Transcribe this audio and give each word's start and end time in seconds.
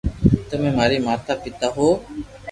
تمي 0.49 0.69
ماري 0.77 0.97
ماتا 1.05 1.33
ھون 1.73 1.93